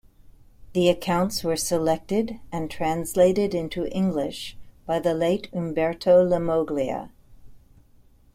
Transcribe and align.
The 0.73 0.89
accounts 0.89 1.43
were 1.43 1.55
selected 1.55 2.39
and 2.51 2.71
translated 2.71 3.53
into 3.53 3.85
English 3.95 4.57
by 4.87 4.97
the 4.97 5.13
late 5.13 5.47
Umberto 5.53 6.23
Lammoglia. 6.27 7.11